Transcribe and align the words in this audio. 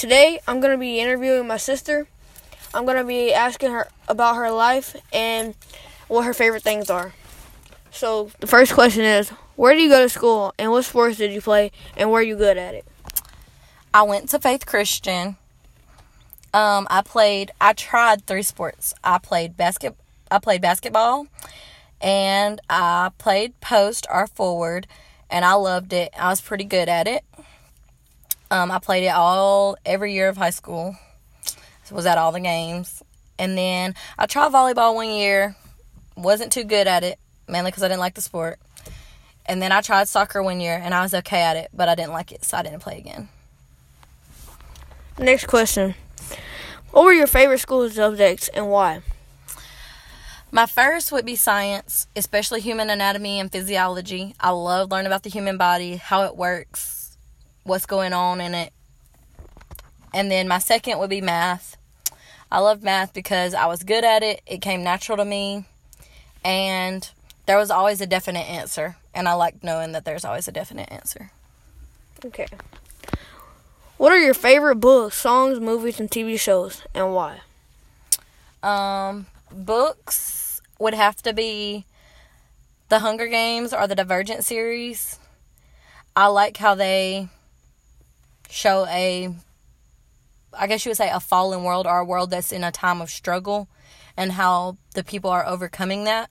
Today, 0.00 0.40
I'm 0.48 0.60
going 0.60 0.72
to 0.72 0.78
be 0.78 0.98
interviewing 0.98 1.46
my 1.46 1.58
sister. 1.58 2.08
I'm 2.72 2.86
going 2.86 2.96
to 2.96 3.04
be 3.04 3.34
asking 3.34 3.72
her 3.72 3.86
about 4.08 4.36
her 4.36 4.50
life 4.50 4.96
and 5.12 5.54
what 6.08 6.24
her 6.24 6.32
favorite 6.32 6.62
things 6.62 6.88
are. 6.88 7.12
So, 7.90 8.30
the 8.40 8.46
first 8.46 8.72
question 8.72 9.04
is 9.04 9.28
Where 9.56 9.74
do 9.74 9.80
you 9.82 9.90
go 9.90 10.00
to 10.00 10.08
school 10.08 10.54
and 10.58 10.70
what 10.70 10.86
sports 10.86 11.18
did 11.18 11.32
you 11.32 11.42
play 11.42 11.70
and 11.98 12.10
were 12.10 12.22
you 12.22 12.34
good 12.34 12.56
at 12.56 12.74
it? 12.74 12.86
I 13.92 14.04
went 14.04 14.30
to 14.30 14.38
Faith 14.38 14.64
Christian. 14.64 15.36
Um, 16.54 16.86
I 16.88 17.02
played. 17.02 17.50
I 17.60 17.74
tried 17.74 18.24
three 18.24 18.42
sports. 18.42 18.94
I 19.04 19.18
played 19.18 19.54
basket. 19.58 19.94
I 20.30 20.38
played 20.38 20.62
basketball, 20.62 21.26
and 22.00 22.58
I 22.70 23.10
played 23.18 23.60
post 23.60 24.06
or 24.10 24.26
forward, 24.26 24.86
and 25.28 25.44
I 25.44 25.52
loved 25.52 25.92
it. 25.92 26.14
I 26.18 26.30
was 26.30 26.40
pretty 26.40 26.64
good 26.64 26.88
at 26.88 27.06
it. 27.06 27.22
Um, 28.50 28.70
I 28.70 28.78
played 28.78 29.04
it 29.04 29.14
all 29.14 29.76
every 29.86 30.12
year 30.12 30.28
of 30.28 30.36
high 30.36 30.50
school. 30.50 30.96
So 31.84 31.94
was 31.94 32.06
at 32.06 32.18
all 32.18 32.32
the 32.32 32.40
games, 32.40 33.02
and 33.38 33.56
then 33.56 33.94
I 34.18 34.26
tried 34.26 34.52
volleyball 34.52 34.94
one 34.94 35.10
year. 35.10 35.56
Wasn't 36.16 36.52
too 36.52 36.64
good 36.64 36.86
at 36.86 37.04
it, 37.04 37.18
mainly 37.48 37.70
because 37.70 37.82
I 37.82 37.88
didn't 37.88 38.00
like 38.00 38.14
the 38.14 38.20
sport. 38.20 38.58
And 39.46 39.60
then 39.60 39.72
I 39.72 39.80
tried 39.80 40.08
soccer 40.08 40.42
one 40.42 40.60
year, 40.60 40.80
and 40.82 40.94
I 40.94 41.02
was 41.02 41.14
okay 41.14 41.40
at 41.40 41.56
it, 41.56 41.70
but 41.72 41.88
I 41.88 41.94
didn't 41.94 42.12
like 42.12 42.32
it, 42.32 42.44
so 42.44 42.58
I 42.58 42.62
didn't 42.62 42.80
play 42.80 42.98
again. 42.98 43.28
Next 45.18 45.46
question. 45.46 45.94
What 46.90 47.04
were 47.04 47.12
your 47.12 47.26
favorite 47.26 47.58
school 47.58 47.88
subjects 47.88 48.48
and 48.48 48.68
why? 48.68 49.02
My 50.52 50.66
first 50.66 51.12
would 51.12 51.24
be 51.24 51.36
science, 51.36 52.08
especially 52.16 52.60
human 52.60 52.90
anatomy 52.90 53.38
and 53.38 53.52
physiology. 53.52 54.34
I 54.40 54.50
love 54.50 54.90
learning 54.90 55.06
about 55.06 55.22
the 55.22 55.30
human 55.30 55.56
body, 55.56 55.96
how 55.96 56.24
it 56.24 56.36
works, 56.36 56.99
what's 57.64 57.86
going 57.86 58.12
on 58.12 58.40
in 58.40 58.54
it. 58.54 58.72
And 60.12 60.30
then 60.30 60.48
my 60.48 60.58
second 60.58 60.98
would 60.98 61.10
be 61.10 61.20
math. 61.20 61.76
I 62.50 62.58
love 62.58 62.82
math 62.82 63.14
because 63.14 63.54
I 63.54 63.66
was 63.66 63.82
good 63.84 64.04
at 64.04 64.22
it, 64.22 64.42
it 64.44 64.60
came 64.60 64.82
natural 64.82 65.18
to 65.18 65.24
me, 65.24 65.66
and 66.44 67.08
there 67.46 67.56
was 67.56 67.70
always 67.70 68.00
a 68.00 68.06
definite 68.06 68.48
answer. 68.48 68.96
And 69.14 69.28
I 69.28 69.34
like 69.34 69.62
knowing 69.62 69.92
that 69.92 70.04
there's 70.04 70.24
always 70.24 70.48
a 70.48 70.52
definite 70.52 70.90
answer. 70.90 71.30
Okay. 72.24 72.46
What 73.98 74.12
are 74.12 74.18
your 74.18 74.34
favorite 74.34 74.76
books, 74.76 75.16
songs, 75.16 75.60
movies, 75.60 76.00
and 76.00 76.10
TV 76.10 76.40
shows, 76.40 76.82
and 76.94 77.14
why? 77.14 77.40
Um, 78.62 79.26
books 79.52 80.60
would 80.78 80.94
have 80.94 81.22
to 81.22 81.32
be 81.32 81.84
The 82.88 83.00
Hunger 83.00 83.26
Games 83.26 83.72
or 83.72 83.86
the 83.86 83.94
Divergent 83.94 84.44
series. 84.44 85.18
I 86.16 86.26
like 86.26 86.56
how 86.56 86.74
they 86.74 87.28
show 88.50 88.86
a, 88.86 89.32
I 90.52 90.66
guess 90.66 90.84
you 90.84 90.90
would 90.90 90.96
say, 90.96 91.10
a 91.10 91.20
fallen 91.20 91.64
world 91.64 91.86
or 91.86 91.98
a 91.98 92.04
world 92.04 92.30
that's 92.30 92.52
in 92.52 92.64
a 92.64 92.72
time 92.72 93.00
of 93.00 93.10
struggle 93.10 93.68
and 94.16 94.32
how 94.32 94.76
the 94.94 95.04
people 95.04 95.30
are 95.30 95.46
overcoming 95.46 96.04
that. 96.04 96.30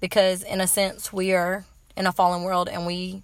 Because, 0.00 0.42
in 0.42 0.60
a 0.60 0.66
sense, 0.66 1.12
we 1.12 1.32
are 1.32 1.64
in 1.96 2.06
a 2.06 2.12
fallen 2.12 2.42
world 2.42 2.68
and 2.68 2.86
we 2.86 3.22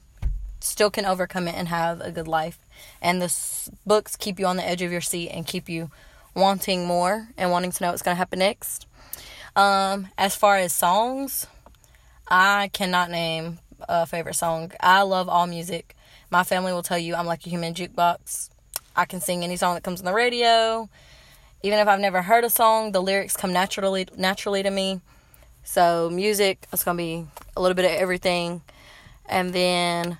still 0.61 0.91
can 0.91 1.05
overcome 1.05 1.49
it 1.49 1.55
and 1.55 1.69
have 1.69 2.01
a 2.01 2.11
good 2.11 2.29
life. 2.29 2.59
And 3.03 3.21
the 3.21 3.35
books 3.87 4.17
keep 4.17 4.39
you 4.39 4.47
on 4.47 4.57
the 4.57 4.67
edge 4.67 4.83
of 4.83 4.93
your 4.93 5.01
seat 5.01 5.31
and 5.31 5.47
keep 5.47 5.69
you 5.69 5.91
wanting 6.35 6.87
more 6.87 7.29
and 7.37 7.51
wanting 7.51 7.73
to 7.73 7.83
know 7.83 7.91
what's 7.91 8.03
going 8.03 8.15
to 8.15 8.19
happen 8.19 8.39
next. 8.39 8.87
Um, 9.57 10.09
as 10.17 10.37
far 10.37 10.57
as 10.57 10.73
songs, 10.73 11.47
I 12.29 12.71
cannot 12.73 13.11
name 13.11 13.59
a 13.89 14.07
favorite 14.07 14.37
song. 14.37 14.73
I 14.81 15.03
love 15.03 15.29
all 15.29 15.47
music. 15.47 15.97
My 16.31 16.45
family 16.45 16.73
will 16.73 16.85
tell 16.85 16.99
you 16.99 17.17
I'm 17.17 17.27
like 17.27 17.45
a 17.45 17.51
human 17.51 17.75
jukebox. 17.75 18.51
I 18.95 19.05
can 19.05 19.21
sing 19.21 19.43
any 19.43 19.57
song 19.57 19.75
that 19.75 19.83
comes 19.83 20.01
on 20.01 20.07
the 20.07 20.15
radio. 20.15 20.89
Even 21.63 21.81
if 21.81 21.89
I've 21.89 21.99
never 21.99 22.23
heard 22.23 22.45
a 22.45 22.51
song, 22.51 22.93
the 22.93 23.03
lyrics 23.03 23.37
come 23.37 23.53
naturally 23.53 24.07
naturally 24.17 24.63
to 24.63 24.71
me. 24.71 25.01
So 25.65 26.09
music, 26.09 26.67
it's 26.73 26.85
gonna 26.85 26.97
be 26.97 27.27
a 27.57 27.61
little 27.61 27.75
bit 27.75 27.85
of 27.85 27.91
everything. 27.91 28.63
And 29.29 29.53
then 29.53 30.19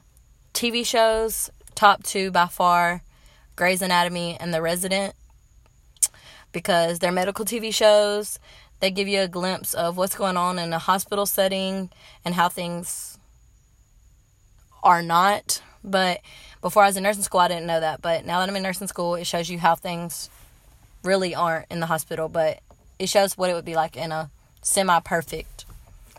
TV 0.53 0.85
shows, 0.85 1.51
top 1.77 2.03
two 2.03 2.33
by 2.33 2.47
far, 2.47 3.03
Grey's 3.55 3.81
Anatomy 3.81 4.37
and 4.41 4.53
The 4.53 4.61
Resident. 4.61 5.15
Because 6.53 6.99
they're 6.99 7.13
medical 7.13 7.45
TV 7.45 7.73
shows. 7.73 8.41
They 8.81 8.91
give 8.91 9.07
you 9.07 9.21
a 9.21 9.29
glimpse 9.29 9.75
of 9.75 9.97
what's 9.97 10.17
going 10.17 10.37
on 10.37 10.59
in 10.59 10.73
a 10.73 10.79
hospital 10.79 11.27
setting 11.27 11.91
and 12.25 12.35
how 12.35 12.49
things 12.49 13.19
are 14.83 15.03
not. 15.03 15.63
But 15.83 16.21
before 16.61 16.83
I 16.83 16.87
was 16.87 16.97
in 16.97 17.03
nursing 17.03 17.23
school, 17.23 17.41
I 17.41 17.49
didn't 17.49 17.67
know 17.67 17.81
that. 17.81 18.03
But 18.03 18.27
now 18.27 18.41
that 18.41 18.49
I'm 18.49 18.57
in 18.57 18.63
nursing 18.63 18.89
school, 18.89 19.15
it 19.15 19.27
shows 19.27 19.49
you 19.49 19.59
how 19.59 19.75
things 19.75 20.31
really 21.03 21.35
aren't 21.35 21.67
in 21.71 21.81
the 21.81 21.87
hospital. 21.87 22.29
But 22.29 22.61
it 22.99 23.09
shows 23.09 23.37
what 23.39 23.51
it 23.51 23.55
would 23.55 23.65
be 23.65 23.75
like 23.75 23.97
in 23.97 24.13
a 24.13 24.31
semi 24.63 25.01
perfect 25.01 25.65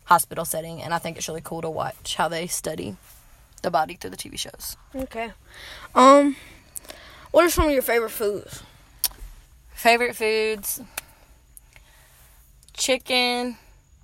hospital 0.06 0.46
setting. 0.46 0.82
And 0.82 0.94
I 0.94 0.98
think 0.98 1.18
it's 1.18 1.28
really 1.28 1.42
cool 1.44 1.62
to 1.62 1.70
watch 1.70 2.16
how 2.16 2.28
they 2.28 2.48
study 2.48 2.96
the 3.62 3.72
body 3.72 3.96
through 3.96 4.10
the 4.10 4.18
TV 4.18 4.38
shows. 4.38 4.78
Okay. 4.96 5.32
Um, 5.94 6.36
what 7.32 7.46
are 7.46 7.50
some 7.50 7.66
of 7.66 7.72
your 7.72 7.84
favorite 7.84 8.10
foods? 8.10 8.64
Favorite 9.74 10.16
foods 10.16 10.82
chicken, 12.82 13.58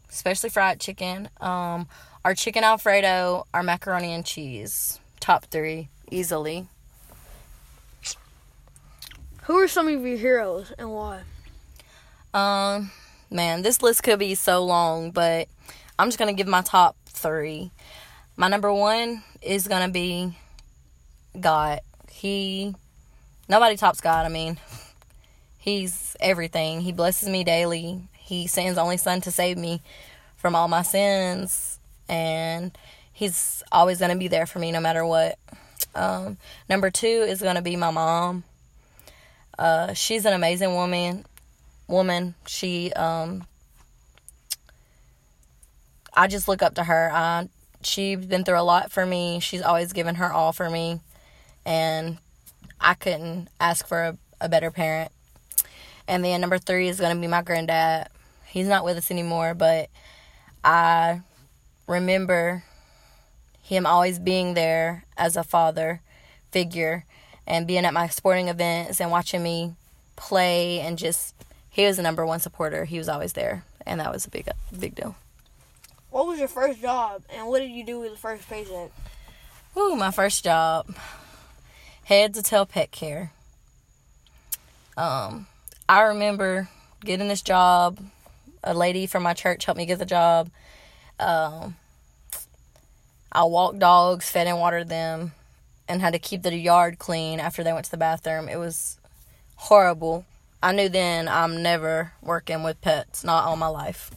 especially 0.09 0.49
fried 0.49 0.79
chicken, 0.79 1.29
um, 1.41 1.87
our 2.23 2.35
chicken 2.35 2.63
Alfredo, 2.63 3.47
our 3.53 3.63
macaroni 3.63 4.13
and 4.13 4.25
cheese. 4.25 4.99
Top 5.27 5.43
three, 5.43 5.89
easily. 6.09 6.67
Who 9.43 9.55
are 9.57 9.67
some 9.67 9.89
of 9.89 10.05
your 10.05 10.15
heroes 10.15 10.71
and 10.77 10.89
why? 10.93 11.23
Um, 12.33 12.91
man, 13.29 13.61
this 13.61 13.83
list 13.83 14.03
could 14.03 14.19
be 14.19 14.35
so 14.35 14.63
long, 14.63 15.11
but 15.11 15.49
I'm 15.99 16.07
just 16.07 16.17
gonna 16.17 16.31
give 16.31 16.47
my 16.47 16.61
top 16.61 16.95
three. 17.07 17.71
My 18.37 18.47
number 18.47 18.71
one 18.71 19.21
is 19.41 19.67
gonna 19.67 19.89
be 19.89 20.33
God. 21.37 21.81
He, 22.09 22.73
nobody 23.49 23.75
tops 23.75 23.99
God. 23.99 24.25
I 24.25 24.29
mean, 24.29 24.57
He's 25.57 26.15
everything. 26.21 26.79
He 26.79 26.93
blesses 26.93 27.27
me 27.27 27.43
daily. 27.43 27.99
He 28.13 28.47
sends 28.47 28.77
only 28.77 28.95
Son 28.95 29.19
to 29.19 29.31
save 29.31 29.57
me 29.57 29.81
from 30.37 30.55
all 30.55 30.69
my 30.69 30.83
sins, 30.83 31.79
and 32.07 32.71
He's 33.17 33.63
always 33.71 33.97
gonna 33.97 34.15
be 34.15 34.27
there 34.27 34.45
for 34.45 34.59
me 34.59 34.71
no 34.71 34.79
matter 34.79 35.03
what. 35.03 35.39
Um, 35.95 36.37
number 36.69 36.91
two 36.91 37.07
is 37.07 37.41
gonna 37.41 37.63
be 37.63 37.75
my 37.75 37.89
mom. 37.89 38.43
Uh, 39.57 39.93
she's 39.93 40.23
an 40.27 40.33
amazing 40.33 40.75
woman. 40.75 41.25
Woman, 41.87 42.35
she 42.45 42.93
um, 42.93 43.47
I 46.13 46.27
just 46.27 46.47
look 46.47 46.61
up 46.61 46.75
to 46.75 46.83
her. 46.83 47.09
I, 47.11 47.49
she's 47.81 48.23
been 48.23 48.43
through 48.43 48.59
a 48.59 48.61
lot 48.61 48.91
for 48.91 49.03
me. 49.03 49.39
She's 49.39 49.63
always 49.63 49.93
given 49.93 50.13
her 50.13 50.31
all 50.31 50.53
for 50.53 50.69
me, 50.69 50.99
and 51.65 52.19
I 52.79 52.93
couldn't 52.93 53.47
ask 53.59 53.87
for 53.87 54.03
a, 54.03 54.17
a 54.39 54.47
better 54.47 54.69
parent. 54.69 55.11
And 56.07 56.23
then 56.23 56.39
number 56.39 56.59
three 56.59 56.87
is 56.87 56.99
gonna 56.99 57.19
be 57.19 57.25
my 57.25 57.41
granddad. 57.41 58.09
He's 58.45 58.67
not 58.67 58.85
with 58.85 58.95
us 58.95 59.09
anymore, 59.09 59.55
but 59.55 59.89
I 60.63 61.21
remember 61.87 62.63
him 63.67 63.85
always 63.85 64.17
being 64.17 64.53
there 64.53 65.03
as 65.17 65.35
a 65.35 65.43
father 65.43 65.99
figure 66.51 67.03
and 67.45 67.67
being 67.67 67.83
at 67.83 67.93
my 67.93 68.07
sporting 68.07 68.47
events 68.47 69.01
and 69.01 69.11
watching 69.11 69.43
me 69.43 69.75
play 70.15 70.79
and 70.79 70.97
just 70.97 71.35
he 71.69 71.85
was 71.85 71.97
the 71.97 72.03
number 72.03 72.25
one 72.25 72.39
supporter. 72.39 72.85
He 72.85 72.97
was 72.97 73.09
always 73.09 73.33
there, 73.33 73.65
and 73.85 73.99
that 73.99 74.11
was 74.11 74.25
a 74.25 74.29
big 74.29 74.47
big 74.79 74.95
deal. 74.95 75.15
What 76.11 76.27
was 76.27 76.39
your 76.39 76.47
first 76.47 76.81
job 76.81 77.23
and 77.29 77.47
what 77.47 77.59
did 77.59 77.71
you 77.71 77.85
do 77.85 77.99
with 77.99 78.11
the 78.11 78.17
first 78.17 78.49
paycheck? 78.49 78.89
Ooh, 79.75 79.97
my 79.97 80.11
first 80.11 80.45
job. 80.45 80.95
Head 82.05 82.33
to 82.35 82.41
tail 82.41 82.65
pet 82.65 82.91
care. 82.91 83.33
Um, 84.95 85.47
I 85.89 86.03
remember 86.03 86.69
getting 87.03 87.27
this 87.27 87.41
job. 87.41 87.99
A 88.63 88.73
lady 88.73 89.07
from 89.07 89.23
my 89.23 89.33
church 89.33 89.65
helped 89.65 89.77
me 89.77 89.85
get 89.85 89.99
the 89.99 90.05
job. 90.05 90.49
Um, 91.19 91.75
I 93.31 93.43
walked 93.43 93.79
dogs, 93.79 94.29
fed 94.29 94.47
and 94.47 94.59
watered 94.59 94.89
them, 94.89 95.33
and 95.87 96.01
had 96.01 96.13
to 96.13 96.19
keep 96.19 96.43
the 96.43 96.55
yard 96.55 96.99
clean 96.99 97.39
after 97.39 97.63
they 97.63 97.73
went 97.73 97.85
to 97.85 97.91
the 97.91 97.97
bathroom. 97.97 98.49
It 98.49 98.57
was 98.57 98.99
horrible. 99.55 100.25
I 100.61 100.71
knew 100.71 100.89
then 100.89 101.27
I'm 101.27 101.61
never 101.61 102.13
working 102.21 102.63
with 102.63 102.81
pets, 102.81 103.23
not 103.23 103.45
all 103.45 103.55
my 103.55 103.67
life. 103.67 104.11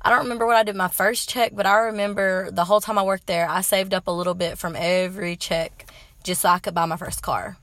I 0.00 0.10
don't 0.10 0.24
remember 0.24 0.46
what 0.46 0.56
I 0.56 0.62
did 0.64 0.74
my 0.74 0.88
first 0.88 1.28
check, 1.28 1.52
but 1.54 1.66
I 1.66 1.76
remember 1.76 2.50
the 2.50 2.64
whole 2.64 2.80
time 2.80 2.98
I 2.98 3.04
worked 3.04 3.26
there, 3.26 3.48
I 3.48 3.60
saved 3.60 3.94
up 3.94 4.08
a 4.08 4.10
little 4.10 4.34
bit 4.34 4.58
from 4.58 4.74
every 4.76 5.36
check 5.36 5.86
just 6.24 6.40
so 6.40 6.48
I 6.48 6.58
could 6.58 6.74
buy 6.74 6.86
my 6.86 6.96
first 6.96 7.22
car. 7.22 7.56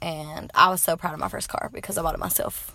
And 0.00 0.50
I 0.54 0.70
was 0.70 0.82
so 0.82 0.96
proud 0.96 1.14
of 1.14 1.20
my 1.20 1.28
first 1.28 1.48
car 1.48 1.70
because 1.72 1.96
I 1.96 2.02
bought 2.02 2.14
it 2.14 2.20
myself. 2.20 2.74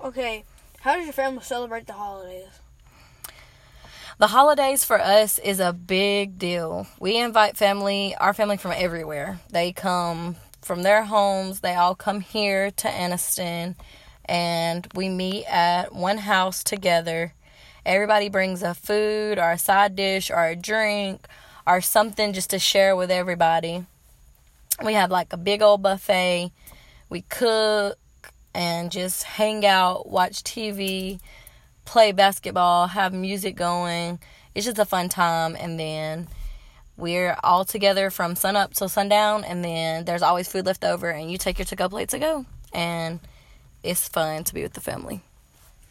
Okay, 0.00 0.44
how 0.80 0.96
does 0.96 1.04
your 1.04 1.12
family 1.12 1.42
celebrate 1.42 1.86
the 1.86 1.92
holidays? 1.92 2.48
The 4.16 4.28
holidays 4.28 4.84
for 4.84 5.00
us 5.00 5.40
is 5.40 5.58
a 5.58 5.72
big 5.72 6.38
deal. 6.38 6.86
We 7.00 7.16
invite 7.16 7.56
family, 7.56 8.14
our 8.20 8.32
family 8.32 8.56
from 8.56 8.70
everywhere. 8.70 9.40
They 9.50 9.72
come 9.72 10.36
from 10.62 10.82
their 10.82 11.02
homes. 11.02 11.60
They 11.60 11.74
all 11.74 11.96
come 11.96 12.20
here 12.20 12.70
to 12.70 12.88
Anniston 12.88 13.74
and 14.24 14.86
we 14.94 15.08
meet 15.08 15.46
at 15.46 15.92
one 15.92 16.18
house 16.18 16.62
together. 16.62 17.34
Everybody 17.84 18.28
brings 18.28 18.62
a 18.62 18.72
food 18.72 19.36
or 19.36 19.50
a 19.50 19.58
side 19.58 19.96
dish 19.96 20.30
or 20.30 20.46
a 20.46 20.54
drink 20.54 21.26
or 21.66 21.80
something 21.80 22.32
just 22.32 22.50
to 22.50 22.60
share 22.60 22.94
with 22.94 23.10
everybody. 23.10 23.84
We 24.84 24.92
have 24.92 25.10
like 25.10 25.32
a 25.32 25.36
big 25.36 25.60
old 25.60 25.82
buffet. 25.82 26.52
We 27.10 27.22
cook 27.22 27.98
and 28.54 28.92
just 28.92 29.24
hang 29.24 29.66
out, 29.66 30.08
watch 30.08 30.44
TV, 30.44 31.18
play 31.84 32.12
basketball, 32.12 32.88
have 32.88 33.12
music 33.12 33.56
going. 33.56 34.18
It's 34.54 34.66
just 34.66 34.78
a 34.78 34.84
fun 34.84 35.08
time. 35.08 35.56
And 35.58 35.78
then 35.78 36.28
we're 36.96 37.36
all 37.42 37.64
together 37.64 38.10
from 38.10 38.36
sun 38.36 38.56
up 38.56 38.74
till 38.74 38.88
sundown. 38.88 39.44
And 39.44 39.64
then 39.64 40.04
there's 40.04 40.22
always 40.22 40.48
food 40.48 40.66
left 40.66 40.84
over, 40.84 41.10
and 41.10 41.30
you 41.30 41.38
take 41.38 41.58
your 41.58 41.66
to 41.66 41.76
go 41.76 41.88
plate 41.88 42.08
to 42.10 42.18
go. 42.18 42.46
And 42.72 43.20
it's 43.82 44.08
fun 44.08 44.44
to 44.44 44.54
be 44.54 44.62
with 44.62 44.72
the 44.72 44.80
family. 44.80 45.22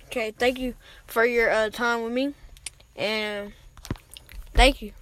Okay, 0.05 0.31
thank 0.31 0.59
you 0.59 0.75
for 1.07 1.25
your 1.25 1.49
uh, 1.49 1.69
time 1.69 2.03
with 2.03 2.13
me. 2.13 2.33
And 2.95 3.53
thank 4.53 4.81
you. 4.81 4.93